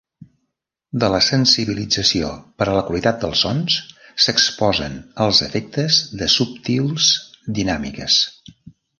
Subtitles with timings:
[1.01, 2.29] De la sensibilització
[2.61, 3.75] per a la qualitat dels sons
[4.25, 7.11] s'exposen els efectes de subtils
[7.59, 8.17] dinàmiques.